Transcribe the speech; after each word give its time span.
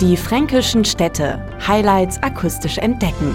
Die 0.00 0.16
fränkischen 0.16 0.86
Städte. 0.86 1.44
Highlights 1.68 2.22
akustisch 2.22 2.78
entdecken. 2.78 3.34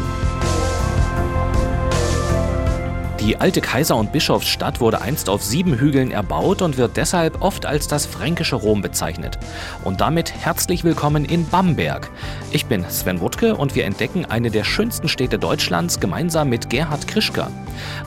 Die 3.25 3.37
alte 3.37 3.59
Kaiser- 3.59 3.95
und 3.95 4.11
Bischofsstadt 4.11 4.79
wurde 4.79 5.01
einst 5.01 5.29
auf 5.29 5.41
sieben 5.41 5.79
Hügeln 5.79 6.11
erbaut 6.11 6.61
und 6.61 6.77
wird 6.77 6.95
deshalb 6.95 7.41
oft 7.41 7.65
als 7.65 7.87
das 7.87 8.05
fränkische 8.05 8.55
Rom 8.55 8.83
bezeichnet. 8.83 9.39
Und 9.83 9.99
damit 9.99 10.31
herzlich 10.31 10.83
willkommen 10.83 11.25
in 11.25 11.47
Bamberg. 11.49 12.11
Ich 12.51 12.67
bin 12.67 12.85
Sven 12.87 13.21
Wuttke 13.21 13.55
und 13.55 13.73
wir 13.73 13.85
entdecken 13.85 14.25
eine 14.25 14.51
der 14.51 14.63
schönsten 14.63 15.09
Städte 15.09 15.39
Deutschlands 15.39 15.99
gemeinsam 15.99 16.49
mit 16.49 16.69
Gerhard 16.69 17.07
Krischker. 17.07 17.49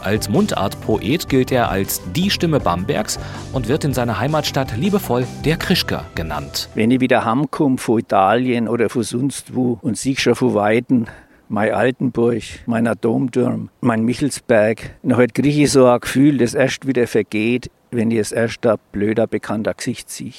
Als 0.04 0.29
Mundartpoet 0.29 1.29
gilt 1.29 1.50
er 1.50 1.68
als 1.68 2.00
die 2.14 2.30
Stimme 2.30 2.61
Bambergs 2.61 3.18
und 3.53 3.66
wird 3.66 3.82
in 3.82 3.94
seiner 3.94 4.21
Heimatstadt 4.21 4.76
liebevoll 4.76 5.26
der 5.44 5.57
Krischker 5.57 6.04
genannt. 6.14 6.68
Wenn 6.76 6.93
ich 6.93 7.00
wieder 7.00 7.25
heimkomme 7.25 7.79
von 7.79 7.98
Italien 7.98 8.68
oder 8.68 8.89
von 8.89 9.03
sonst 9.03 9.53
wo 9.53 9.80
und 9.82 9.98
sieg 9.98 10.21
schon 10.21 10.36
von 10.36 10.54
Weiden, 10.54 11.08
mein 11.48 11.72
Altenburg, 11.72 12.43
meiner 12.66 12.94
Domturm, 12.94 13.70
mein 13.80 14.04
Michelsberg. 14.04 14.96
Und 15.02 15.16
heute 15.16 15.32
kriege 15.32 15.62
ich 15.62 15.72
so 15.72 15.86
ein 15.86 16.00
Gefühl, 16.00 16.39
das 16.39 16.54
erst 16.54 16.86
wieder 16.86 17.06
vergeht, 17.06 17.70
wenn 17.90 18.11
ich 18.11 18.18
es 18.18 18.32
erst 18.32 18.66
ein 18.66 18.76
blöder, 18.93 19.26
bekannter 19.26 19.75
Gesicht 19.75 20.11
sehe. 20.11 20.32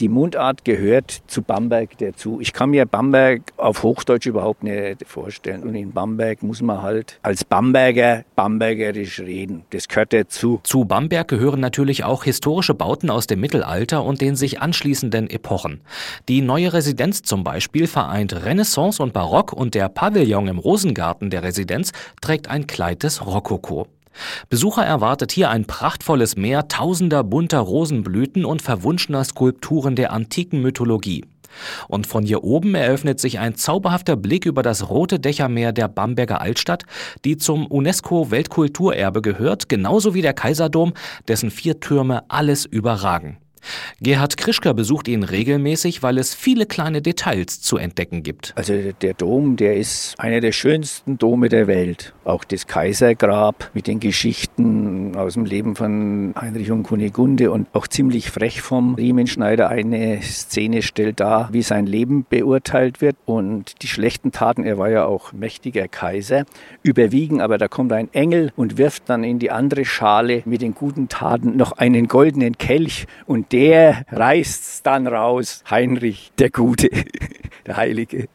Die 0.00 0.08
Mundart 0.08 0.64
gehört 0.64 1.20
zu 1.26 1.42
Bamberg 1.42 1.98
dazu. 1.98 2.40
Ich 2.40 2.54
kann 2.54 2.70
mir 2.70 2.86
Bamberg 2.86 3.42
auf 3.58 3.82
Hochdeutsch 3.82 4.24
überhaupt 4.24 4.62
nicht 4.62 5.04
vorstellen. 5.06 5.62
Und 5.62 5.74
in 5.74 5.92
Bamberg 5.92 6.42
muss 6.42 6.62
man 6.62 6.80
halt 6.80 7.18
als 7.22 7.44
Bamberger 7.44 8.24
bambergerisch 8.34 9.20
reden. 9.20 9.64
Das 9.70 9.88
gehört 9.88 10.14
dazu. 10.14 10.60
Zu 10.64 10.86
Bamberg 10.86 11.28
gehören 11.28 11.60
natürlich 11.60 12.04
auch 12.04 12.24
historische 12.24 12.72
Bauten 12.72 13.10
aus 13.10 13.26
dem 13.26 13.40
Mittelalter 13.40 14.02
und 14.02 14.22
den 14.22 14.36
sich 14.36 14.62
anschließenden 14.62 15.28
Epochen. 15.28 15.82
Die 16.30 16.40
neue 16.40 16.72
Residenz 16.72 17.20
zum 17.20 17.44
Beispiel 17.44 17.86
vereint 17.86 18.44
Renaissance 18.46 19.02
und 19.02 19.12
Barock 19.12 19.52
und 19.52 19.74
der 19.74 19.90
Pavillon 19.90 20.48
im 20.48 20.58
Rosengarten 20.58 21.28
der 21.28 21.42
Residenz 21.42 21.92
trägt 22.22 22.48
ein 22.48 22.66
Kleid 22.66 23.02
des 23.02 23.26
Rokoko. 23.26 23.86
Besucher 24.48 24.84
erwartet 24.84 25.32
hier 25.32 25.50
ein 25.50 25.66
prachtvolles 25.66 26.36
Meer 26.36 26.68
tausender 26.68 27.24
bunter 27.24 27.60
Rosenblüten 27.60 28.44
und 28.44 28.62
verwunschener 28.62 29.24
Skulpturen 29.24 29.96
der 29.96 30.12
antiken 30.12 30.60
Mythologie. 30.62 31.24
Und 31.88 32.06
von 32.06 32.24
hier 32.24 32.44
oben 32.44 32.74
eröffnet 32.74 33.20
sich 33.20 33.38
ein 33.38 33.56
zauberhafter 33.56 34.16
Blick 34.16 34.46
über 34.46 34.62
das 34.62 34.88
rote 34.88 35.18
Dächermeer 35.18 35.72
der 35.72 35.88
Bamberger 35.88 36.40
Altstadt, 36.40 36.84
die 37.24 37.36
zum 37.36 37.66
UNESCO-Weltkulturerbe 37.66 39.22
gehört, 39.22 39.68
genauso 39.68 40.14
wie 40.14 40.22
der 40.22 40.34
Kaiserdom, 40.34 40.94
dessen 41.28 41.50
vier 41.50 41.80
Türme 41.80 42.22
alles 42.28 42.66
überragen. 42.66 43.38
Gerhard 44.00 44.36
Krischker 44.36 44.74
besucht 44.74 45.08
ihn 45.08 45.22
regelmäßig, 45.22 46.02
weil 46.02 46.18
es 46.18 46.34
viele 46.34 46.66
kleine 46.66 47.02
Details 47.02 47.60
zu 47.60 47.76
entdecken 47.76 48.22
gibt. 48.22 48.52
Also 48.56 48.74
der 49.00 49.14
Dom, 49.14 49.56
der 49.56 49.76
ist 49.76 50.14
einer 50.18 50.40
der 50.40 50.52
schönsten 50.52 51.18
Dome 51.18 51.48
der 51.48 51.66
Welt. 51.66 52.14
Auch 52.24 52.44
das 52.44 52.66
Kaisergrab 52.66 53.70
mit 53.74 53.86
den 53.86 54.00
Geschichten 54.00 55.16
aus 55.16 55.34
dem 55.34 55.44
Leben 55.44 55.76
von 55.76 56.34
Heinrich 56.40 56.70
und 56.70 56.82
Kunigunde 56.82 57.50
und 57.50 57.68
auch 57.74 57.86
ziemlich 57.86 58.30
frech 58.30 58.62
vom 58.62 58.94
Riemenschneider 58.94 59.68
eine 59.68 60.22
Szene 60.22 60.82
stellt 60.82 61.20
dar, 61.20 61.48
wie 61.52 61.62
sein 61.62 61.86
Leben 61.86 62.24
beurteilt 62.28 63.00
wird 63.00 63.16
und 63.26 63.82
die 63.82 63.88
schlechten 63.88 64.32
Taten, 64.32 64.64
er 64.64 64.78
war 64.78 64.90
ja 64.90 65.04
auch 65.04 65.32
mächtiger 65.32 65.88
Kaiser, 65.88 66.44
überwiegen, 66.82 67.40
aber 67.40 67.58
da 67.58 67.68
kommt 67.68 67.92
ein 67.92 68.12
Engel 68.12 68.52
und 68.56 68.78
wirft 68.78 69.08
dann 69.08 69.24
in 69.24 69.38
die 69.38 69.50
andere 69.50 69.84
Schale 69.84 70.42
mit 70.44 70.62
den 70.62 70.74
guten 70.74 71.08
Taten 71.08 71.56
noch 71.56 71.72
einen 71.72 72.08
goldenen 72.08 72.58
Kelch 72.58 73.06
und 73.26 73.49
der 73.52 74.04
reißt 74.10 74.86
dann 74.86 75.06
raus, 75.06 75.62
Heinrich 75.70 76.32
der 76.38 76.50
Gute, 76.50 76.88
der 77.66 77.76
Heilige. 77.76 78.28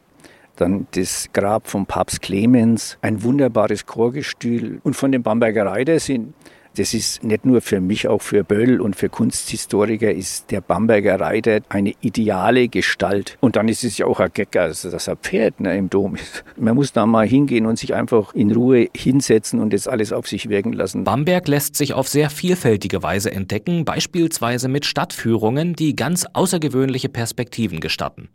Dann 0.56 0.86
das 0.92 1.28
Grab 1.32 1.68
vom 1.68 1.84
Papst 1.84 2.22
Clemens, 2.22 2.96
ein 3.02 3.22
wunderbares 3.22 3.84
Chorgestühl. 3.84 4.80
Und 4.82 4.94
von 4.94 5.12
den 5.12 5.22
Bamberger 5.22 5.66
Reiter 5.66 6.00
sind 6.00 6.32
das 6.76 6.94
ist 6.94 7.24
nicht 7.24 7.44
nur 7.44 7.60
für 7.60 7.80
mich, 7.80 8.08
auch 8.08 8.22
für 8.22 8.44
Böll 8.44 8.80
und 8.80 8.96
für 8.96 9.08
Kunsthistoriker 9.08 10.12
ist 10.12 10.50
der 10.50 10.60
Bamberger 10.60 11.18
Reiter 11.18 11.60
eine 11.68 11.94
ideale 12.00 12.68
Gestalt. 12.68 13.36
Und 13.40 13.56
dann 13.56 13.68
ist 13.68 13.84
es 13.84 13.98
ja 13.98 14.06
auch 14.06 14.20
ein 14.20 14.30
Gecker, 14.32 14.62
also 14.62 14.90
dass 14.90 15.08
er 15.08 15.16
Pferd 15.16 15.60
ne, 15.60 15.76
im 15.76 15.90
Dom 15.90 16.16
ist. 16.16 16.44
Man 16.56 16.74
muss 16.74 16.92
da 16.92 17.06
mal 17.06 17.26
hingehen 17.26 17.66
und 17.66 17.78
sich 17.78 17.94
einfach 17.94 18.34
in 18.34 18.52
Ruhe 18.52 18.88
hinsetzen 18.94 19.60
und 19.60 19.72
das 19.72 19.88
alles 19.88 20.12
auf 20.12 20.28
sich 20.28 20.48
wirken 20.48 20.72
lassen. 20.72 21.04
Bamberg 21.04 21.48
lässt 21.48 21.76
sich 21.76 21.94
auf 21.94 22.08
sehr 22.08 22.30
vielfältige 22.30 23.02
Weise 23.02 23.32
entdecken, 23.32 23.84
beispielsweise 23.84 24.68
mit 24.68 24.84
Stadtführungen, 24.84 25.74
die 25.74 25.96
ganz 25.96 26.26
außergewöhnliche 26.32 27.08
Perspektiven 27.08 27.80
gestatten. 27.80 28.28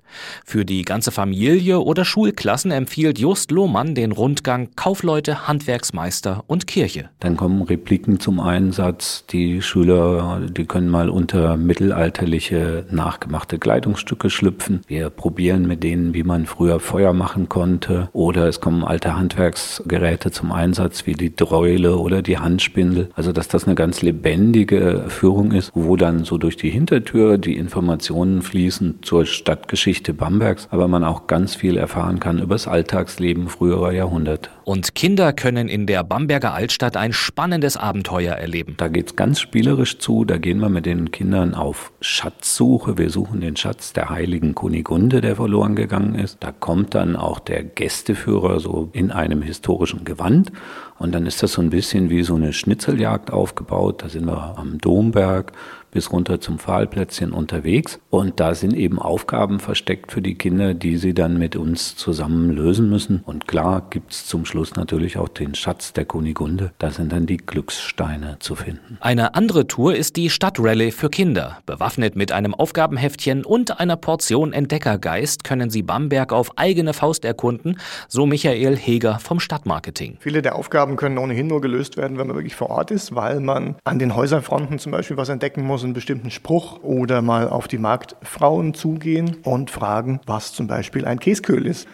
Für 0.46 0.66
die 0.66 0.82
ganze 0.84 1.12
Familie 1.12 1.80
oder 1.80 2.06
Schulklassen 2.06 2.72
empfiehlt 2.72 3.20
Just 3.20 3.52
Lohmann 3.52 3.96
den 3.96 4.12
Rundgang 4.12 4.70
Kaufleute, 4.76 5.48
Handwerksmeister 5.48 6.44
und 6.48 6.68
Kirche. 6.68 7.10
Dann 7.20 7.38
kommen 7.38 7.62
Repliken 7.62 8.20
zum 8.20 8.31
zum 8.32 8.40
Einsatz. 8.40 9.26
Die 9.26 9.62
Schüler, 9.62 10.40
die 10.50 10.64
können 10.64 10.88
mal 10.88 11.10
unter 11.10 11.58
mittelalterliche 11.58 12.86
nachgemachte 12.90 13.60
Kleidungsstücke 13.60 14.30
schlüpfen. 14.30 14.80
Wir 14.88 15.10
probieren 15.10 15.68
mit 15.68 15.84
denen, 15.84 16.14
wie 16.14 16.24
man 16.24 16.46
früher 16.46 16.80
Feuer 16.80 17.12
machen 17.12 17.50
konnte. 17.50 18.08
Oder 18.14 18.48
es 18.48 18.62
kommen 18.62 18.86
alte 18.86 19.18
Handwerksgeräte 19.18 20.32
zum 20.32 20.54
Einsatz, 20.54 21.06
wie 21.06 21.12
die 21.14 21.36
Dräule 21.36 21.98
oder 21.98 22.22
die 22.22 22.38
Handspindel. 22.38 23.10
Also, 23.16 23.34
dass 23.34 23.50
das 23.50 23.66
eine 23.66 23.76
ganz 23.76 24.02
lebendige 24.02 25.04
Führung 25.10 25.52
ist, 25.52 25.72
wo 25.74 25.98
dann 25.98 26.24
so 26.24 26.38
durch 26.38 26.56
die 26.56 26.70
Hintertür 26.70 27.38
die 27.38 27.58
Informationen 27.58 28.42
fließen 28.42 29.00
zur 29.02 29.26
Stadtgeschichte 29.26 30.14
Bambergs, 30.14 30.70
aber 30.72 30.88
man 30.88 31.04
auch 31.04 31.28
ganz 31.28 31.54
viel 31.54 31.76
erfahren 31.76 32.22
kann 32.22 32.40
über 32.40 32.56
das 32.56 32.70
Alltagsleben 32.70 33.50
früherer 33.50 33.92
Jahrhunderte. 33.92 34.50
Und 34.64 34.94
Kinder 34.94 35.34
können 35.34 35.68
in 35.68 35.88
der 35.88 36.04
Bamberger 36.04 36.54
Altstadt 36.54 36.96
ein 36.96 37.14
spannendes 37.14 37.78
Abenteuer 37.78 38.36
erleben. 38.36 38.76
Da 38.78 38.90
geht 38.90 39.08
es 39.08 39.16
ganz 39.16 39.40
spielerisch 39.40 39.98
zu. 39.98 40.24
Da 40.24 40.38
gehen 40.38 40.60
wir 40.60 40.70
mit 40.70 40.86
den 40.86 41.10
Kindern 41.12 41.56
auf 41.56 41.92
Schatzsuche. 42.00 42.98
Wir 42.98 43.10
suchen 43.10 43.42
den 43.42 43.56
Schatz 43.56 43.94
der 43.94 44.10
heiligen 44.10 44.54
Kunigunde, 44.54 45.22
der 45.22 45.36
verloren 45.36 45.76
gegangen 45.76 46.14
ist. 46.14 46.38
Da 46.42 46.52
kommt 46.52 46.94
dann 46.94 47.16
auch 47.16 47.40
der 47.40 47.64
Gästeführer 47.64 48.60
so 48.60 48.90
in 48.94 49.12
einem 49.12 49.42
historischen 49.42 50.06
Gewand. 50.06 50.52
Und 51.00 51.14
dann 51.14 51.26
ist 51.26 51.42
das 51.42 51.54
so 51.54 51.62
ein 51.64 51.72
bisschen 51.72 52.12
wie 52.12 52.22
so 52.22 52.36
eine 52.36 52.54
Schnitzeljagd 52.54 53.32
aufgebaut. 53.32 54.04
Da 54.04 54.10
sind 54.10 54.26
wir 54.26 54.60
am 54.60 54.78
Domberg 54.78 55.54
bis 55.92 56.12
runter 56.12 56.40
zum 56.40 56.60
Pfahlplätzchen 56.60 57.32
unterwegs. 57.32 58.00
Und 58.10 58.40
da 58.40 58.56
sind 58.56 58.74
eben 58.74 59.00
Aufgaben 59.00 59.60
versteckt 59.60 60.12
für 60.12 60.22
die 60.22 60.36
Kinder, 60.36 60.74
die 60.74 60.98
sie 60.98 61.14
dann 61.14 61.38
mit 61.38 61.56
uns 61.56 61.96
zusammen 61.96 62.50
lösen 62.50 62.90
müssen. 62.90 63.22
Und 63.26 63.48
klar 63.48 63.88
gibt's 63.90 64.26
zum 64.26 64.46
Schluss 64.46 64.76
natürlich 64.76 65.18
auch 65.18 65.30
den 65.30 65.56
Schatz 65.56 65.94
der 65.94 66.06
Kunigunde. 66.06 66.72
Da 66.80 66.92
sind 66.92 67.12
dann 67.12 67.26
die 67.26 67.38
Glückssteine 67.38 68.38
zu 68.40 68.56
finden. 68.56 68.98
Eine 69.02 69.36
andere 69.36 69.68
Tour 69.68 69.96
ist 69.96 70.16
die 70.16 70.30
Stadtrallye 70.30 70.92
für 70.92 71.10
Kinder. 71.10 71.60
Bewaffnet 71.66 72.16
mit 72.16 72.32
einem 72.32 72.54
Aufgabenheftchen 72.54 73.46
und 73.46 73.80
einer 73.80 73.98
Portion 73.98 74.54
Entdeckergeist 74.54 75.44
können 75.44 75.70
sie 75.70 75.84
Bamberg 75.84 76.34
auf 76.34 76.58
eigene 76.58 76.94
Faust 76.94 77.26
erkunden, 77.26 77.78
so 78.08 78.26
Michael 78.26 78.78
Heger 78.78 79.20
vom 79.20 79.40
Stadtmarketing. 79.40 80.18
Viele 80.20 80.42
der 80.42 80.56
Aufgaben 80.56 80.96
können 80.96 81.18
ohnehin 81.18 81.48
nur 81.48 81.62
gelöst 81.62 81.98
werden, 81.98 82.18
wenn 82.18 82.28
man 82.28 82.36
wirklich 82.36 82.56
vor 82.56 82.70
Ort 82.70 82.92
ist, 82.92 83.16
weil 83.16 83.40
man 83.40 83.76
an 83.84 84.00
den 84.00 84.16
Häuserfronten 84.16 84.80
zum 84.80 84.92
Beispiel 84.92 85.18
was 85.18 85.30
entdecken 85.30 85.64
muss, 85.66 85.81
einen 85.86 85.94
bestimmten 85.94 86.32
Spruch 86.32 86.82
oder 86.84 87.22
mal 87.22 87.50
auf 87.50 87.68
die 87.68 87.78
Marktfrauen 87.78 88.74
zugehen 88.74 89.38
und 89.44 89.72
fragen, 89.72 90.20
was 90.26 90.54
zum 90.54 90.68
Beispiel 90.68 91.06
ein 91.06 91.20
Käsköhl 91.20 91.66
ist. 91.66 91.88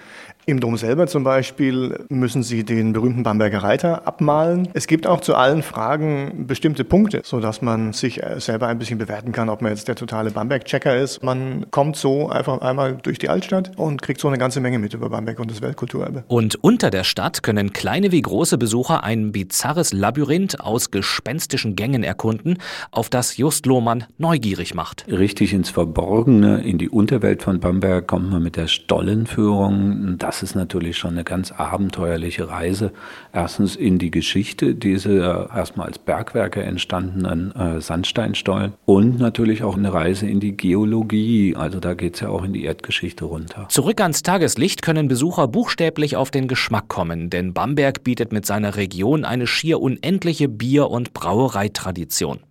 Im 0.49 0.61
Dom 0.61 0.77
selber 0.77 1.07
zum 1.07 1.25
Beispiel 1.25 2.05
müssen 2.07 2.41
Sie 2.41 2.63
den 2.63 2.93
berühmten 2.93 3.21
Bamberger 3.21 3.63
Reiter 3.63 4.07
abmalen. 4.07 4.69
Es 4.73 4.87
gibt 4.87 5.05
auch 5.05 5.19
zu 5.19 5.35
allen 5.35 5.61
Fragen 5.61 6.45
bestimmte 6.47 6.85
Punkte, 6.85 7.19
sodass 7.25 7.61
man 7.61 7.91
sich 7.91 8.23
äh, 8.23 8.39
selber 8.39 8.67
ein 8.67 8.79
bisschen 8.79 8.97
bewerten 8.97 9.33
kann, 9.33 9.49
ob 9.49 9.61
man 9.61 9.73
jetzt 9.73 9.89
der 9.89 9.95
totale 9.95 10.31
Bamberg-Checker 10.31 10.95
ist. 10.95 11.21
Man 11.21 11.69
kommt 11.69 11.97
so 11.97 12.29
einfach 12.29 12.61
einmal 12.61 12.95
durch 12.95 13.19
die 13.19 13.27
Altstadt 13.27 13.73
und 13.75 14.01
kriegt 14.01 14.21
so 14.21 14.29
eine 14.29 14.37
ganze 14.37 14.61
Menge 14.61 14.79
mit 14.79 14.93
über 14.93 15.09
Bamberg 15.09 15.37
und 15.41 15.51
das 15.51 15.61
Weltkulturerbe. 15.61 16.23
Und 16.29 16.55
unter 16.63 16.91
der 16.91 17.03
Stadt 17.03 17.43
können 17.43 17.73
kleine 17.73 18.13
wie 18.13 18.21
große 18.21 18.57
Besucher 18.57 19.03
ein 19.03 19.33
bizarres 19.33 19.91
Labyrinth 19.91 20.61
aus 20.61 20.91
gespenstischen 20.91 21.75
Gängen 21.75 22.05
erkunden, 22.05 22.57
auf 22.91 23.09
das 23.09 23.35
Just 23.35 23.65
Lohmann 23.65 24.05
neugierig 24.17 24.73
macht. 24.73 25.03
Richtig 25.09 25.51
ins 25.51 25.71
Verborgene, 25.71 26.61
in 26.61 26.77
die 26.77 26.87
Unterwelt 26.87 27.43
von 27.43 27.59
Bamberg 27.59 28.07
kommt 28.07 28.31
man 28.31 28.41
mit 28.41 28.55
der 28.55 28.67
Stollenführung. 28.67 30.15
Das 30.17 30.36
das 30.37 30.51
ist 30.51 30.55
natürlich 30.55 30.99
schon 30.99 31.13
eine 31.13 31.23
ganz 31.23 31.51
abenteuerliche 31.51 32.47
Reise. 32.47 32.91
Erstens 33.33 33.75
in 33.75 33.97
die 33.97 34.11
Geschichte 34.11 34.75
diese 34.75 35.49
erstmal 35.51 35.87
als 35.87 35.97
Bergwerke 35.97 36.61
entstandenen 36.61 37.55
äh, 37.55 37.81
Sandsteinstollen 37.81 38.73
und 38.85 39.19
natürlich 39.19 39.63
auch 39.63 39.75
eine 39.75 39.91
Reise 39.91 40.27
in 40.27 40.39
die 40.39 40.55
Geologie. 40.55 41.55
Also 41.55 41.79
da 41.79 41.95
geht 41.95 42.15
es 42.15 42.21
ja 42.21 42.29
auch 42.29 42.43
in 42.43 42.53
die 42.53 42.65
Erdgeschichte 42.65 43.25
runter. 43.25 43.65
Zurück 43.69 43.99
ans 43.99 44.21
Tageslicht 44.21 44.83
können 44.83 45.07
Besucher 45.07 45.47
buchstäblich 45.47 46.15
auf 46.15 46.29
den 46.29 46.47
Geschmack 46.47 46.87
kommen, 46.87 47.31
denn 47.31 47.55
Bamberg 47.55 48.03
bietet 48.03 48.31
mit 48.31 48.45
seiner 48.45 48.75
Region 48.75 49.25
eine 49.25 49.47
schier 49.47 49.81
unendliche 49.81 50.49
Bier- 50.49 50.91
und 50.91 51.13
Brauereitradition. 51.13 52.41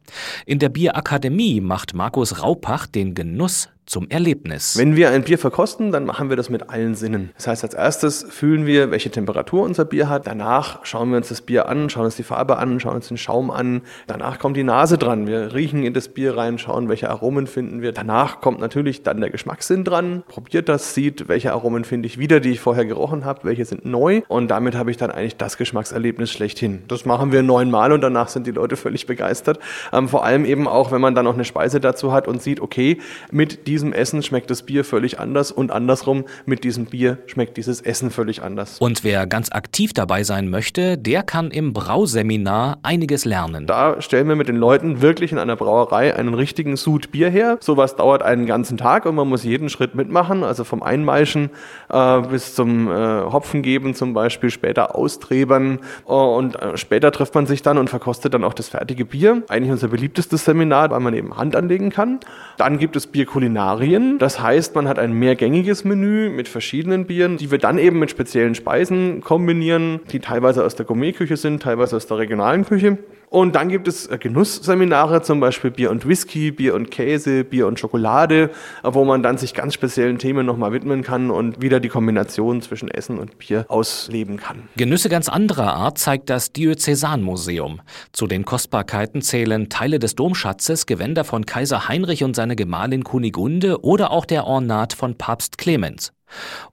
In 0.45 0.59
der 0.59 0.71
Bierakademie 0.71 1.61
macht 1.61 1.95
Markus 1.95 2.43
Raupach 2.43 2.89
den 2.89 3.15
Genuss 3.15 3.69
zum 3.87 4.11
Erlebnis. 4.11 4.77
Wenn 4.77 4.97
wir 4.97 5.11
ein 5.11 5.23
Bier 5.23 5.39
verkosten, 5.39 5.93
dann 5.93 6.05
machen 6.05 6.29
wir 6.29 6.37
das 6.37 6.51
mit 6.51 6.71
allen 6.71 6.97
Sinnen. 6.97 7.31
Das 7.37 7.47
heißt, 7.47 7.63
als 7.63 7.75
erstes 7.75 8.27
fühlen 8.29 8.67
wir, 8.67 8.91
welche 8.91 9.11
Temperatur 9.11 9.63
unser 9.63 9.85
Bier 9.85 10.09
hat. 10.09 10.27
Danach 10.27 10.85
schauen 10.85 11.11
wir 11.11 11.19
uns 11.19 11.29
das 11.29 11.41
Bier 11.41 11.69
an, 11.69 11.89
schauen 11.89 12.05
uns 12.07 12.17
die 12.17 12.25
Farbe 12.25 12.59
an, 12.59 12.81
schauen 12.81 12.97
uns 12.97 13.09
den 13.09 13.17
Schaum 13.17 13.51
an. 13.51 13.83
Danach 14.09 14.41
kommt 14.41 14.57
die 14.57 14.65
Nase 14.65 14.99
dran. 14.99 15.29
Wir 15.29 15.55
riechen 15.55 15.85
in 15.85 15.95
das 15.95 16.09
Bier 16.09 16.37
rein, 16.37 16.59
schauen, 16.59 16.89
welche 16.89 17.09
Aromen 17.09 17.47
finden 17.47 17.81
wir. 17.81 17.93
Danach 17.93 18.41
kommt 18.41 18.59
natürlich 18.59 19.05
dann 19.05 19.21
der 19.21 19.31
Geschmackssinn 19.31 19.85
dran. 19.85 20.25
Probiert 20.27 20.69
das, 20.69 20.95
sieht, 20.95 21.29
welche 21.29 21.53
Aromen 21.53 21.85
finde 21.85 22.07
ich 22.07 22.19
wieder, 22.19 22.41
die 22.41 22.51
ich 22.51 22.61
vorher 22.61 22.85
gerochen 22.85 23.25
habe, 23.25 23.45
welche 23.45 23.65
sind 23.65 23.85
neu. 23.85 24.23
Und 24.27 24.49
damit 24.49 24.75
habe 24.75 24.91
ich 24.91 24.97
dann 24.97 25.13
eigentlich 25.13 25.37
das 25.37 25.57
Geschmackserlebnis 25.57 26.33
schlechthin. 26.33 26.83
Das 26.89 27.05
machen 27.05 27.31
wir 27.31 27.45
neunmal 27.45 27.93
und 27.93 28.01
danach 28.01 28.29
sind 28.29 28.49
die 28.49 28.53
Leute 28.53 28.77
völlig 28.77 29.07
begeistert. 29.07 29.61
Ähm, 29.93 30.09
vor 30.09 30.25
allem 30.25 30.45
eben 30.45 30.67
auch, 30.67 30.91
wenn 30.91 31.01
man 31.01 31.15
dann 31.15 31.25
noch 31.25 31.35
eine 31.35 31.45
Speise 31.45 31.79
dazu 31.79 32.13
hat 32.13 32.27
und 32.27 32.43
sieht, 32.43 32.61
okay, 32.61 32.99
mit 33.31 33.69
diesem 33.69 33.76
Essen 33.93 34.23
schmeckt 34.23 34.51
das 34.51 34.63
Bier 34.63 34.85
völlig 34.85 35.21
anders 35.21 35.53
und 35.53 35.71
andersrum, 35.71 36.25
mit 36.45 36.65
diesem 36.65 36.87
Bier 36.87 37.19
schmeckt 37.27 37.57
dieses 37.57 37.81
Essen 37.81 38.11
völlig 38.11 38.43
anders. 38.43 38.79
Und 38.79 39.05
wer 39.05 39.27
ganz 39.27 39.53
aktiv 39.53 39.93
dabei 39.93 40.25
sein 40.25 40.49
möchte, 40.49 40.99
der 40.99 41.23
kann 41.23 41.51
im 41.51 41.73
Brauseminar 41.73 42.79
einiges 42.83 43.25
lernen. 43.25 43.67
Da 43.67 44.01
stellen 44.01 44.29
wir 44.29 44.37
mit 44.37 44.49
den 44.49 44.57
Leuten 44.57 45.03
wirklich 45.03 45.33
in 45.33 45.39
einer 45.39 45.57
Brauerei 45.57 46.15
einen 46.15 46.35
richtigen 46.35 46.77
Sud 46.77 47.11
Bier 47.11 47.31
her. 47.31 47.59
Sowas 47.61 47.97
dauert 47.97 48.23
einen 48.23 48.47
ganzen 48.47 48.77
Tag 48.77 49.07
und 49.07 49.15
man 49.15 49.29
muss 49.29 49.45
jeden 49.45 49.69
Schritt 49.69 49.95
mitmachen, 49.95 50.45
also 50.45 50.65
vom 50.65 50.83
Einmeischen 50.83 51.51
äh, 51.89 52.21
bis 52.23 52.55
zum 52.55 52.89
äh, 52.89 52.93
Hopfen 52.93 53.63
geben 53.63 53.95
zum 53.95 54.15
Beispiel, 54.15 54.51
später 54.51 54.95
austrebern 54.95 55.81
äh, 56.07 56.13
und 56.13 56.57
äh, 56.57 56.77
später 56.77 57.13
trifft 57.13 57.35
man 57.35 57.47
sich 57.47 57.63
dann 57.63 57.79
und 57.79 57.91
verkostet 57.91 58.35
dann 58.35 58.45
auch 58.45 58.55
das 58.55 58.69
fertige 58.69 59.05
Bier. 59.05 59.43
Eigentlich 59.49 59.73
unser 59.73 59.89
beliebtestes 59.89 60.45
Seminar, 60.45 60.91
weil 60.91 61.01
man 61.01 61.15
eben 61.15 61.37
Hand 61.37 61.57
anlegen 61.57 61.91
kann. 61.91 62.21
Dann 62.57 62.79
gibt 62.79 62.97
es 62.97 63.07
Bierkulinarien, 63.67 64.19
das 64.19 64.41
heißt, 64.41 64.75
man 64.75 64.87
hat 64.87 64.99
ein 64.99 65.13
mehrgängiges 65.13 65.85
Menü 65.85 66.31
mit 66.31 66.47
verschiedenen 66.47 67.07
Bieren, 67.07 67.37
die 67.37 67.51
wir 67.51 67.59
dann 67.59 67.79
eben 67.79 67.99
mit 67.99 68.11
speziellen 68.11 68.55
Speisen 68.55 69.21
kombinieren, 69.21 70.01
die 70.13 70.21
teilweise 70.21 70.65
aus 70.65 70.77
der 70.77 70.87
Gourmetküche 70.87 71.37
sind, 71.37 71.63
teilweise 71.63 71.97
aus 71.97 72.07
der 72.07 72.19
regionalen 72.19 72.65
Küche. 72.65 72.99
Und 73.37 73.55
dann 73.55 73.69
gibt 73.69 73.87
es 73.87 74.07
äh, 74.07 74.17
Genussseminare, 74.17 75.21
zum 75.21 75.41
Beispiel 75.41 75.71
Bier 75.71 75.91
und 75.91 76.09
Whisky, 76.09 76.53
Bier 76.53 76.75
und 76.75 76.91
Käse, 76.91 77.45
Bier 77.45 77.67
und 77.67 77.79
Schokolade, 77.79 78.49
wo 78.83 79.05
man 79.05 79.23
dann 79.23 79.37
sich 79.37 79.53
ganz 79.53 79.75
speziellen 79.75 80.17
Themen 80.19 80.47
nochmal 80.47 80.73
widmen 80.73 81.03
kann 81.03 81.31
und 81.31 81.61
wieder 81.61 81.79
die 81.79 81.91
Kombination 81.91 82.63
zwischen 82.63 82.91
Essen 82.91 83.19
und 83.19 83.37
Bier 83.37 83.67
ausleben 83.69 84.39
kann. 84.39 84.71
Genüsse 84.79 85.11
ganz 85.11 85.29
anderer 85.29 85.75
Art 85.75 85.99
zeigt 85.99 86.31
das 86.31 86.53
Diözesanmuseum. 86.53 87.83
Zu 88.11 88.27
den 88.27 88.47
Kostbarkeiten 88.47 89.21
zählen 89.21 89.69
Teile 89.69 89.99
des 89.99 90.15
Domschatzes, 90.15 90.87
Gewänder 90.87 91.25
von 91.25 91.45
Kaiser 91.45 91.89
Heinrich 91.89 92.25
und 92.25 92.35
seine 92.35 92.57
Gemahlin 92.57 93.05
Kunigunde 93.05 93.85
oder 93.85 94.13
auch 94.13 94.25
der 94.25 94.47
Ornat 94.47 94.95
von 94.95 95.19
Papst 95.19 95.59
Clemens. 95.59 96.16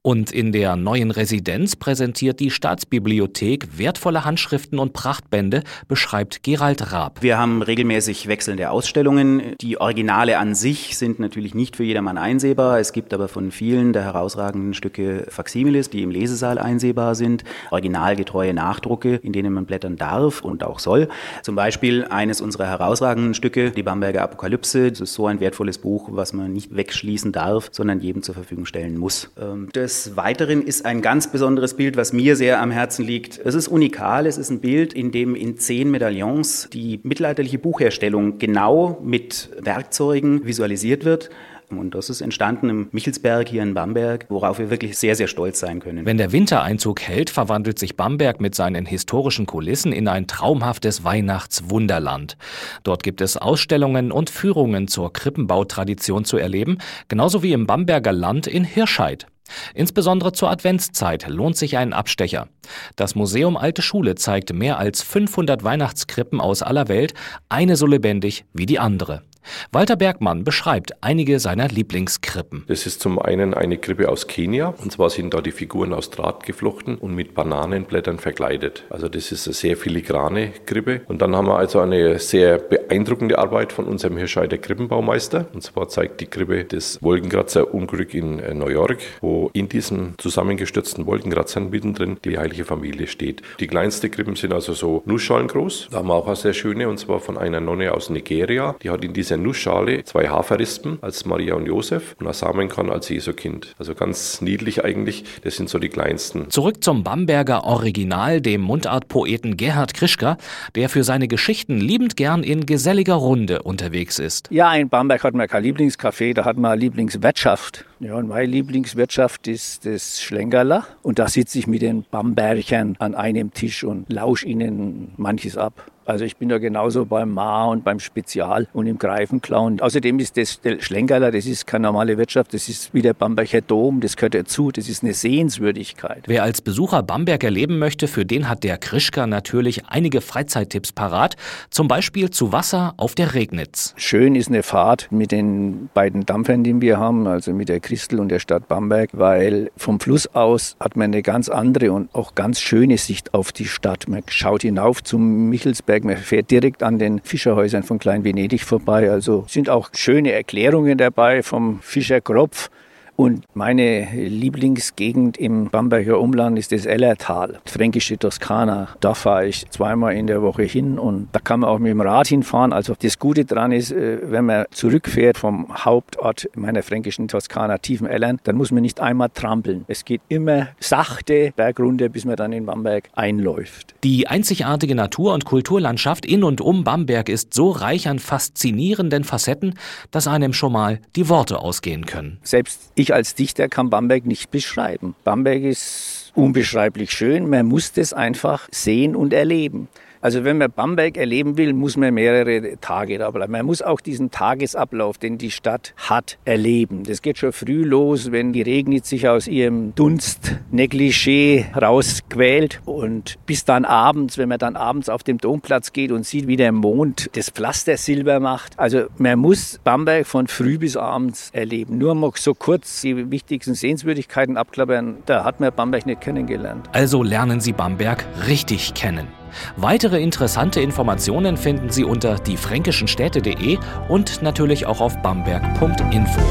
Und 0.02 0.32
in 0.32 0.52
der 0.52 0.76
neuen 0.76 1.12
Residenz 1.12 1.76
präsentiert 1.76 2.40
die 2.40 2.52
Staatsbibliothek 2.52 3.78
wertvolle 3.78 4.26
Handschriften 4.26 4.80
und 4.80 4.94
Prachtbände, 4.94 5.64
beschreibt 5.88 6.44
Gerald 6.44 6.92
Raab. 6.92 7.22
Wir 7.22 7.38
haben 7.38 7.62
regelmäßig 7.62 8.28
wechselnde 8.28 8.70
Ausstellungen. 8.70 9.56
Die 9.62 9.80
Originale 9.80 10.38
an 10.38 10.56
sich 10.56 10.98
sind 10.98 11.20
natürlich 11.20 11.56
nicht 11.56 11.76
für 11.76 11.84
jedermann 11.84 12.18
einsehbar. 12.18 12.80
Es 12.80 12.94
gibt 12.94 13.14
aber 13.14 13.28
von 13.28 13.52
vielen 13.52 13.94
der 13.94 14.04
herausragenden 14.04 14.74
Stücke 14.74 15.26
Faximiles, 15.30 15.90
die 15.90 16.02
im 16.02 16.12
Lesesaal 16.12 16.58
einsehbar 16.58 17.16
sind, 17.16 17.44
originalgetreue 17.72 18.54
Nachdrucke, 18.54 19.16
in 19.16 19.34
denen 19.34 19.54
man 19.54 19.66
blättern 19.66 19.96
darf 19.96 20.42
und 20.42 20.64
auch 20.64 20.80
soll. 20.80 21.08
Zum 21.44 21.56
Beispiel 21.56 22.06
eines 22.06 22.42
unserer 22.42 22.68
herausragenden 22.68 23.34
Stücke, 23.34 23.72
die 23.72 23.84
Bamberger 23.84 24.22
Apokalypse. 24.24 24.90
Das 24.90 25.00
ist 25.00 25.14
so 25.14 25.28
ein 25.28 25.40
wertvolles 25.40 25.78
Buch, 25.78 26.10
was 26.12 26.34
man 26.34 26.52
nicht 26.52 26.76
wegschließen 26.76 27.32
darf, 27.32 27.70
sondern 27.72 28.00
jedem 28.00 28.24
zur 28.24 28.36
Verfügung 28.36 28.66
stellen 28.66 28.98
muss. 28.98 29.32
Ähm, 29.44 29.70
des 29.70 30.16
Weiteren 30.16 30.62
ist 30.62 30.86
ein 30.86 31.02
ganz 31.02 31.32
besonderes 31.32 31.76
Bild, 31.76 31.98
was 31.98 32.14
mir 32.14 32.36
sehr 32.36 32.62
am 32.62 32.72
Herzen 32.72 33.06
liegt. 33.06 33.40
Es 33.44 33.56
ist 33.56 33.68
unikal. 33.68 34.26
Es 34.26 34.38
ist 34.38 34.50
ein 34.50 34.60
Bild, 34.60 34.94
in 34.94 35.12
dem 35.12 35.36
in 35.36 35.58
zehn 35.58 35.92
Medaillons 35.92 36.70
die 36.72 37.00
mittelalterliche 37.04 37.60
Buchherstellung 37.60 38.38
genau 38.40 39.00
mit 39.04 39.50
Werkzeugen 39.60 40.46
visualisiert 40.46 41.06
wird. 41.06 41.30
Und 41.70 41.96
das 41.96 42.10
ist 42.10 42.22
entstanden 42.22 42.70
im 42.70 42.88
Michelsberg 42.92 43.48
hier 43.48 43.64
in 43.64 43.74
Bamberg, 43.74 44.26
worauf 44.30 44.60
wir 44.60 44.70
wirklich 44.70 44.98
sehr, 44.98 45.16
sehr 45.16 45.28
stolz 45.28 45.60
sein 45.60 45.80
können. 45.80 46.06
Wenn 46.06 46.18
der 46.18 46.32
Wintereinzug 46.32 47.02
hält, 47.02 47.32
verwandelt 47.32 47.80
sich 47.80 47.96
Bamberg 47.96 48.42
mit 48.42 48.54
seinen 48.54 48.86
historischen 48.86 49.48
Kulissen 49.48 49.92
in 49.92 50.08
ein 50.08 50.28
traumhaftes 50.28 51.04
Weihnachtswunderland. 51.04 52.38
Dort 52.84 53.02
gibt 53.02 53.22
es 53.22 53.38
Ausstellungen 53.38 54.12
und 54.12 54.30
Führungen 54.30 54.88
zur 54.88 55.12
Krippenbautradition 55.14 56.26
zu 56.26 56.38
erleben, 56.38 56.78
genauso 57.08 57.42
wie 57.42 57.54
im 57.54 57.66
Bamberger 57.66 58.12
Land 58.12 58.46
in 58.46 58.66
Hirscheid. 58.66 59.26
Insbesondere 59.74 60.32
zur 60.32 60.50
Adventszeit 60.50 61.28
lohnt 61.28 61.58
sich 61.58 61.78
ein 61.78 61.94
Abstecher. 61.94 62.48
Das 62.96 63.16
Museum 63.16 63.58
Alte 63.58 63.82
Schule 63.82 64.16
zeigt 64.16 64.54
mehr 64.54 64.78
als 64.78 65.02
500 65.02 65.64
Weihnachtskrippen 65.64 66.40
aus 66.40 66.62
aller 66.62 66.88
Welt, 66.88 67.14
eine 67.50 67.76
so 67.76 67.86
lebendig 67.86 68.46
wie 68.54 68.66
die 68.66 68.80
andere. 68.80 69.24
Walter 69.72 69.96
Bergmann 69.96 70.44
beschreibt 70.44 70.92
einige 71.02 71.40
seiner 71.40 71.68
Lieblingskrippen. 71.68 72.64
Das 72.68 72.86
ist 72.86 73.02
zum 73.02 73.20
einen 73.20 73.54
eine 73.54 73.78
Krippe 73.78 74.10
aus 74.10 74.28
Kenia. 74.28 74.74
Und 74.82 74.92
zwar 74.92 75.10
sind 75.10 75.34
da 75.34 75.42
die 75.42 75.52
Figuren 75.52 75.94
aus 75.94 76.10
Draht 76.10 76.46
geflochten 76.46 76.98
und 76.98 77.16
mit 77.16 77.34
Bananenblättern 77.34 78.20
verkleidet. 78.20 78.84
Also 78.90 79.10
das 79.10 79.32
ist 79.32 79.48
eine 79.48 79.54
sehr 79.54 79.78
filigrane 79.78 80.52
Krippe. 80.66 81.02
Und 81.08 81.22
dann 81.22 81.36
haben 81.36 81.48
wir 81.48 81.58
also 81.58 81.80
eine 81.80 82.20
sehr 82.20 82.58
beeindruckende 82.58 83.40
Arbeit 83.40 83.74
von 83.74 83.86
unserem 83.86 84.18
Hirscheider 84.18 84.58
Krippenbaumeister. 84.58 85.48
Und 85.54 85.64
zwar 85.64 85.90
zeigt 85.90 86.22
die 86.22 86.28
Krippe 86.28 86.66
das 86.66 87.00
Wolkenkratzer 87.02 87.74
Unglück 87.74 88.14
in 88.14 88.40
äh, 88.40 88.54
New 88.54 88.70
York, 88.70 89.00
wo 89.22 89.50
in 89.54 89.70
diesen 89.70 90.16
zusammengestürzten 90.18 91.06
Wolkenkratzern 91.06 91.70
mittendrin 91.70 92.18
die 92.24 92.38
heilige 92.38 92.66
Familie 92.66 93.08
steht. 93.08 93.42
Die 93.60 93.68
kleinsten 93.68 94.12
Krippen 94.12 94.36
sind 94.36 94.54
also 94.54 94.74
so 94.74 95.04
Nussschalen 95.06 95.48
groß. 95.48 95.90
Da 95.92 95.98
haben 95.98 96.08
wir 96.08 96.16
auch 96.16 96.28
eine 96.28 96.36
sehr 96.36 96.54
schöne, 96.54 96.90
und 96.90 96.98
zwar 96.98 97.20
von 97.20 97.38
einer 97.38 97.60
Nonne 97.60 97.94
aus 97.94 98.10
Nigeria. 98.10 98.76
Die 98.82 98.90
hat 98.90 99.04
in 99.04 99.14
dieser 99.14 99.33
der 99.34 99.40
Nussschale 99.40 100.04
zwei 100.04 100.28
Haferrispen 100.28 101.00
als 101.02 101.26
Maria 101.26 101.56
und 101.56 101.66
Josef 101.66 102.16
und 102.20 102.28
ein 102.28 102.34
Samenkorn 102.34 102.92
als 102.92 103.10
Jesukind. 103.10 103.74
Also 103.80 103.96
ganz 103.96 104.42
niedlich 104.42 104.86
eigentlich. 104.86 105.24
Das 105.44 105.56
sind 105.56 105.70
so 105.70 105.80
die 105.80 105.90
kleinsten. 105.90 106.52
Zurück 106.52 106.84
zum 106.84 107.04
Bamberger 107.04 107.64
Original, 107.64 108.42
dem 108.42 108.62
Mundartpoeten 108.62 109.58
Gerhard 109.58 109.96
Krischka, 109.96 110.38
der 110.76 110.88
für 110.88 111.04
seine 111.04 111.28
Geschichten 111.28 111.80
liebend 111.80 112.16
gern 112.16 112.44
in 112.44 112.68
geselliger 112.68 113.16
Runde 113.16 113.64
unterwegs 113.64 114.20
ist. 114.20 114.50
Ja, 114.52 114.72
in 114.76 114.90
Bamberg 114.90 115.24
hat 115.24 115.34
man 115.34 115.48
kein 115.48 115.64
Lieblingscafé, 115.64 116.36
da 116.36 116.46
hat 116.46 116.58
man 116.58 116.74
eine 116.74 116.82
Lieblingswirtschaft. 116.82 117.86
Ja, 118.00 118.16
und 118.16 118.28
meine 118.28 118.46
Lieblingswirtschaft 118.46 119.48
ist 119.48 119.88
das 119.88 120.22
Schlengerler. 120.22 120.86
Und 121.02 121.18
da 121.18 121.28
sitze 121.28 121.58
ich 121.58 121.66
mit 121.66 121.82
den 121.82 122.06
Bambergern 122.12 122.98
an 123.00 123.16
einem 123.16 123.52
Tisch 123.52 123.84
und 123.84 124.12
lausche 124.14 124.46
ihnen 124.46 125.14
manches 125.18 125.58
ab. 125.58 125.90
Also 126.06 126.26
ich 126.26 126.38
bin 126.38 126.50
da 126.50 126.58
genauso 126.58 127.06
beim 127.06 127.32
Ma 127.32 127.66
und 127.66 127.84
beim 127.84 128.00
Spezial 128.00 128.68
und 128.74 128.88
im 128.88 128.98
Greifenklauen. 128.98 129.80
Außerdem 129.80 130.20
ist 130.20 130.38
das 130.38 130.60
der 130.62 130.80
Schlenkerler, 130.82 131.32
das 131.32 131.46
ist 131.46 131.66
keine 131.66 131.84
normale 131.84 132.18
Wirtschaft, 132.18 132.54
das 132.54 132.70
ist 132.70 132.94
wie 132.94 133.02
der 133.02 133.14
Bamberger 133.14 133.62
Dom, 133.62 134.02
das 134.02 134.18
gehört 134.18 134.36
dazu, 134.36 134.72
das 134.72 134.90
ist 134.90 135.04
eine 135.04 135.14
Sehenswürdigkeit. 135.14 136.24
Wer 136.28 136.44
als 136.44 136.62
Besucher 136.62 137.04
Bamberg 137.04 137.44
erleben 137.44 137.80
möchte, 137.80 138.08
für 138.08 138.26
den 138.26 138.50
hat 138.50 138.64
der 138.64 138.78
Krischka 138.78 139.28
natürlich 139.28 139.86
einige 139.88 140.22
Freizeittipps 140.22 140.92
parat, 140.92 141.36
zum 141.70 141.88
Beispiel 141.88 142.30
zu 142.30 142.52
Wasser 142.52 142.94
auf 142.98 143.16
der 143.16 143.34
Regnitz. 143.34 143.94
Schön 143.98 144.36
ist 144.36 144.50
eine 144.50 144.64
Fahrt 144.64 145.12
mit 145.12 145.32
den 145.32 145.90
beiden 145.94 146.26
Dampfern, 146.26 146.64
die 146.64 146.80
wir 146.82 147.00
haben, 147.00 147.28
also 147.28 147.54
mit 147.54 147.70
der 147.70 147.80
Christel 147.80 148.20
und 148.20 148.30
der 148.30 148.40
Stadt 148.40 148.68
Bamberg, 148.68 149.10
weil 149.14 149.72
vom 149.78 150.00
Fluss 150.00 150.28
aus 150.28 150.76
hat 150.80 150.96
man 150.96 151.06
eine 151.06 151.22
ganz 151.22 151.50
andere 151.50 151.92
und 151.92 152.14
auch 152.14 152.36
ganz 152.36 152.60
schöne 152.60 152.98
Sicht 152.98 153.34
auf 153.34 153.52
die 153.52 153.66
Stadt. 153.66 154.08
Man 154.08 154.24
schaut 154.28 154.64
hinauf 154.64 155.04
zum 155.04 155.50
Michelsberg 155.50 155.93
Berg. 155.94 156.04
Man 156.06 156.18
fährt 156.18 156.50
direkt 156.50 156.82
an 156.82 156.98
den 156.98 157.20
Fischerhäusern 157.20 157.84
von 157.84 158.00
Klein 158.00 158.24
Venedig 158.24 158.64
vorbei. 158.64 159.12
Also 159.12 159.46
sind 159.48 159.70
auch 159.70 159.90
schöne 159.94 160.32
Erklärungen 160.32 160.98
dabei 160.98 161.44
vom 161.44 161.82
Fischer 161.82 162.20
Kropf. 162.20 162.72
Und 163.16 163.44
meine 163.54 164.08
Lieblingsgegend 164.12 165.38
im 165.38 165.70
Bamberger 165.70 166.20
Umland 166.20 166.58
ist 166.58 166.72
das 166.72 166.86
Ellertal, 166.86 167.60
fränkische 167.66 168.18
Toskana. 168.18 168.90
Da 169.02 169.14
fahre 169.14 169.48
ich 169.48 169.70
zweimal 169.70 170.16
in 170.16 170.26
der 170.26 170.42
Woche 170.42 170.64
hin 170.64 170.98
und 170.98 171.28
da 171.32 171.40
kann 171.40 171.60
man 171.60 171.70
auch 171.70 171.78
mit 171.78 171.92
dem 171.92 172.02
Rad 172.02 172.28
hinfahren. 172.28 172.74
Also 172.74 172.96
das 173.00 173.20
Gute 173.20 173.46
daran 173.46 173.72
ist, 173.72 173.92
äh, 173.92 174.20
wenn 174.24 174.46
man 174.46 174.66
zurückfährt 174.72 175.38
vom 175.38 175.68
Hauptort 175.86 176.50
meiner 176.56 176.82
fränkischen 176.82 177.28
Toskana, 177.28 177.78
Tiefenellern, 177.78 178.40
dann 178.46 178.56
muss 178.56 178.72
man 178.72 178.82
nicht 178.82 179.00
einmal 179.00 179.30
trampeln. 179.30 179.86
Es 179.88 180.06
geht 180.06 180.22
immer 180.28 180.70
sachte 180.80 181.54
bergunter, 181.56 182.10
bis 182.10 182.26
man 182.26 182.36
dann 182.36 182.52
in 182.52 182.66
Bamberg 182.66 183.10
einläuft. 183.14 183.94
Die 184.04 184.28
einzigartige 184.28 184.96
Natur- 184.96 185.34
und 185.34 185.46
Kulturlandschaft 185.46 186.26
in 186.26 186.44
und 186.44 186.62
um 186.62 186.84
Bamberg 186.84 187.30
ist 187.30 187.54
so 187.54 187.70
reich 187.70 188.08
an 188.08 188.18
faszinierenden 188.18 189.24
Facetten, 189.24 189.76
dass 190.10 190.28
einem 190.28 190.54
schon 190.54 190.74
mal 190.74 191.00
die 191.16 191.30
Worte 191.30 191.60
ausgehen 191.60 192.06
können. 192.06 192.40
Selbst 192.42 192.92
ich 192.96 193.03
als 193.12 193.36
Dichter 193.36 193.68
kann 193.68 193.90
Bamberg 193.90 194.26
nicht 194.26 194.52
beschreiben. 194.52 195.16
Bamberg 195.24 195.64
ist 195.64 196.32
unbeschreiblich 196.36 197.12
schön. 197.12 197.50
Man 197.50 197.66
muss 197.66 197.92
das 197.92 198.14
einfach 198.14 198.70
sehen 198.72 199.16
und 199.16 199.34
erleben. 199.34 199.88
Also 200.24 200.46
wenn 200.46 200.58
man 200.58 200.72
Bamberg 200.72 201.18
erleben 201.18 201.58
will, 201.58 201.74
muss 201.74 201.98
man 201.98 202.14
mehrere 202.14 202.78
Tage 202.80 203.18
da 203.18 203.30
bleiben. 203.30 203.52
Man 203.52 203.66
muss 203.66 203.82
auch 203.82 204.00
diesen 204.00 204.32
Tagesablauf, 204.32 205.18
den 205.18 205.38
die 205.38 205.52
Stadt 205.52 205.94
hat, 205.98 206.38
erleben. 206.46 207.04
Das 207.04 207.22
geht 207.22 207.40
schon 207.40 207.52
früh 207.52 207.84
los, 207.84 208.32
wenn 208.32 208.54
die 208.54 208.62
Regnitz 208.62 209.10
sich 209.10 209.28
aus 209.28 209.50
ihrem 209.50 209.94
Dunst 209.96 210.56
Negligé 210.72 211.66
rausquält 211.76 212.80
und 212.86 213.36
bis 213.46 213.66
dann 213.66 213.84
abends, 213.84 214.38
wenn 214.38 214.48
man 214.48 214.60
dann 214.60 214.78
abends 214.78 215.10
auf 215.10 215.24
dem 215.24 215.40
Domplatz 215.40 215.92
geht 215.92 216.14
und 216.14 216.26
sieht, 216.26 216.48
wie 216.48 216.56
der 216.56 216.72
Mond 216.72 217.30
das 217.34 217.50
Pflaster 217.50 217.98
silber 217.98 218.40
macht. 218.40 218.80
Also 218.80 219.08
man 219.18 219.40
muss 219.40 219.82
Bamberg 219.84 220.26
von 220.26 220.48
früh 220.48 220.78
bis 220.78 220.96
abends 220.96 221.50
erleben. 221.52 221.98
Nur 221.98 222.16
mal 222.16 222.32
so 222.36 222.54
kurz 222.54 223.02
die 223.02 223.30
wichtigsten 223.30 223.74
Sehenswürdigkeiten 223.74 224.56
abklappern, 224.56 225.18
da 225.26 225.44
hat 225.44 225.60
man 225.60 225.74
Bamberg 225.76 226.06
nicht 226.06 226.22
kennengelernt. 226.22 226.88
Also 226.94 227.24
lernen 227.24 227.60
Sie 227.60 227.74
Bamberg 227.74 228.26
richtig 228.48 228.94
kennen. 228.94 229.43
Weitere 229.76 230.22
interessante 230.22 230.82
Informationen 230.82 231.58
finden 231.58 231.90
Sie 231.90 232.04
unter 232.04 232.36
diefränkischenstädte.de 232.36 233.78
und 234.08 234.42
natürlich 234.42 234.86
auch 234.86 235.02
auf 235.02 235.22
bamberg.info. 235.22 236.42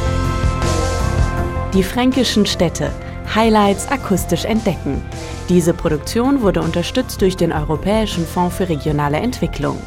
Die 1.75 1.83
fränkischen 1.83 2.47
Städte. 2.47 2.91
Highlights 3.35 3.89
akustisch 3.89 4.45
entdecken. 4.45 5.03
Diese 5.49 5.73
Produktion 5.73 6.43
wurde 6.43 6.61
unterstützt 6.61 7.23
durch 7.23 7.37
den 7.37 7.53
Europäischen 7.53 8.27
Fonds 8.27 8.57
für 8.57 8.69
regionale 8.69 9.19
Entwicklung. 9.19 9.79